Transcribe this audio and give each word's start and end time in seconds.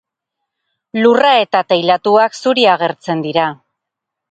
Lurra 1.03 1.33
eta 1.41 1.61
teilatuak 1.73 2.41
zuri 2.47 2.67
agertzen 2.77 3.25
dira. 3.29 3.49